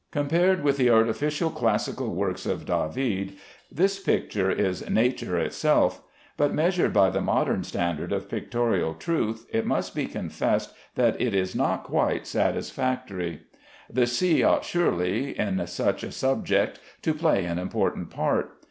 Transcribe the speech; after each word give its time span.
Compared 0.09 0.63
with 0.63 0.77
the 0.77 0.89
artificial, 0.89 1.51
classical 1.51 2.09
works 2.15 2.47
of 2.47 2.65
David, 2.65 3.33
this 3.71 3.99
picture 3.99 4.49
is 4.49 4.89
nature 4.89 5.37
itself; 5.37 6.01
but 6.37 6.55
measured 6.55 6.91
by 6.91 7.11
the 7.11 7.21
modern 7.21 7.63
standard 7.63 8.11
of 8.11 8.27
pictorial 8.27 8.95
truth, 8.95 9.45
it 9.53 9.63
must 9.63 9.93
be 9.93 10.07
confessed 10.07 10.73
that 10.95 11.21
it 11.21 11.35
is 11.35 11.53
not 11.53 11.83
quite 11.83 12.25
satisfactory. 12.25 13.41
The 13.91 14.07
sea 14.07 14.41
ought 14.43 14.65
surely 14.65 15.37
in 15.37 15.67
such 15.67 16.01
a 16.03 16.11
subject 16.11 16.79
to 17.03 17.13
play 17.13 17.45
an 17.45 17.59
important 17.59 18.09
part. 18.09 18.55